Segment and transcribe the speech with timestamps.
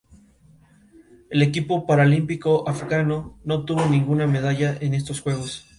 [1.29, 5.67] El equipo paralímpico afgano no obtuvo ninguna medalla en estos Juegos.